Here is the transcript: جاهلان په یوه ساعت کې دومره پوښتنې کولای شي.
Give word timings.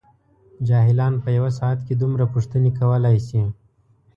جاهلان 0.67 1.13
په 1.23 1.29
یوه 1.37 1.51
ساعت 1.59 1.79
کې 1.87 1.93
دومره 2.01 2.25
پوښتنې 2.33 2.71
کولای 2.79 3.17
شي. 3.27 3.41